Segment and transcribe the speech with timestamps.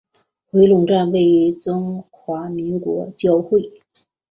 [0.49, 3.71] 回龙站位于中华民国交会。